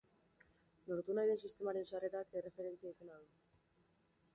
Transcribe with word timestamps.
Lortu 0.91 1.17
nahi 1.19 1.29
den 1.33 1.39
sistemaren 1.49 1.87
sarrerak 1.93 2.35
erreferentzia 2.43 2.95
izena 2.97 3.21
du. 3.23 3.33